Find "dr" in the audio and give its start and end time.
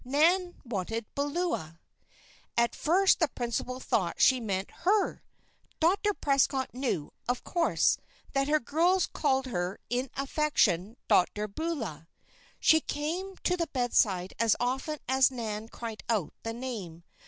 5.79-6.15, 11.07-11.47